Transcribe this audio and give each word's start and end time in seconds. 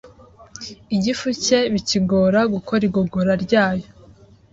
Igifu 0.95 1.27
cye 1.43 1.59
bikigora 1.73 2.39
gukora 2.53 2.81
igogora 2.89 3.33
ryayo, 3.43 3.87